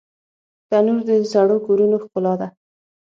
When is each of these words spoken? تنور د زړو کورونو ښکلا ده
تنور 0.69 0.99
د 1.07 1.11
زړو 1.31 1.57
کورونو 1.65 1.95
ښکلا 2.03 2.33
ده 2.39 2.47